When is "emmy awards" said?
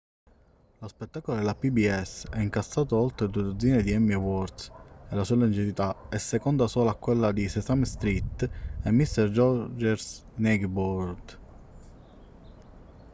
3.91-4.71